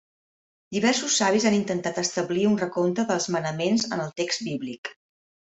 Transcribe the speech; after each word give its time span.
Diversos 0.77 1.17
savis 1.21 1.45
han 1.49 1.57
intentat 1.57 2.01
establir 2.03 2.47
un 2.53 2.57
recompte 2.63 3.07
dels 3.13 3.31
manaments 3.37 3.89
en 3.95 4.05
el 4.07 4.13
text 4.23 4.47
bíblic. 4.49 4.95